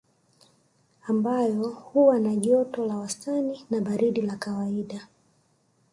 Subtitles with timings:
[1.07, 5.07] Ambayo huwa na joto la wastani na baridi la kawaida